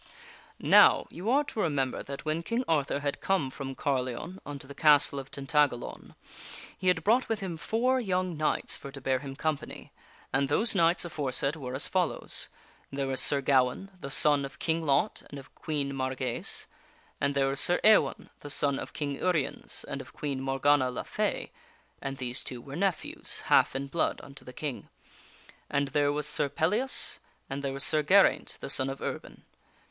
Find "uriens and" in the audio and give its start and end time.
19.17-20.01